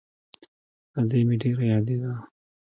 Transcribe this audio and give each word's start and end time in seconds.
ادې 0.99 1.19
مې 1.27 1.35
ډېره 1.41 1.63
يادېده. 1.71 2.11